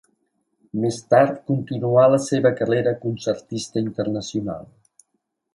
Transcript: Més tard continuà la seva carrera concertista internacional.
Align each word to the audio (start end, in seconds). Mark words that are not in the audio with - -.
Més 0.85 0.95
tard 1.13 1.35
continuà 1.51 2.07
la 2.13 2.21
seva 2.29 2.53
carrera 2.63 2.97
concertista 3.05 3.85
internacional. 3.89 4.69